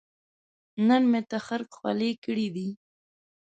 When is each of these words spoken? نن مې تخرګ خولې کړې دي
نن 0.87 1.01
مې 1.11 1.21
تخرګ 1.31 1.69
خولې 1.77 2.11
کړې 2.23 2.47
دي 2.55 2.69